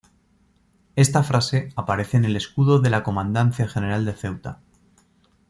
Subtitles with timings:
[0.95, 4.57] Esta frase aparece en el escudo de la Comandancia General de Ceuta.